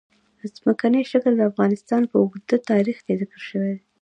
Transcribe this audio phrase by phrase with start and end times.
[0.55, 3.83] ځمکنی شکل د افغانستان په اوږده تاریخ کې ذکر شوی دی.